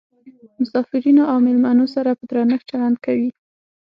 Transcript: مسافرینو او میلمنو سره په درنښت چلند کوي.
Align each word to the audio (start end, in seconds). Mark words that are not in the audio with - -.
مسافرینو 0.59 1.23
او 1.31 1.37
میلمنو 1.45 1.85
سره 1.95 2.09
په 2.19 2.23
درنښت 2.29 2.65
چلند 2.71 2.97
کوي. 3.05 3.29